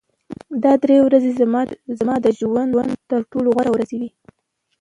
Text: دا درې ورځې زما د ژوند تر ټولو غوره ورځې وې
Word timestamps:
دا 0.63 0.73
درې 0.83 0.97
ورځې 1.07 1.31
زما 2.01 2.15
د 2.25 2.27
ژوند 2.39 2.71
تر 3.09 3.21
ټولو 3.31 3.47
غوره 3.55 3.69
ورځې 3.73 3.97
وې 4.01 4.09